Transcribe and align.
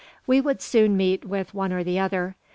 We 0.25 0.41
would 0.41 0.63
soon 0.63 0.97
meet 0.97 1.25
with 1.25 1.53
one 1.53 1.71
or 1.71 1.83
the 1.83 1.99
other. 1.99 2.35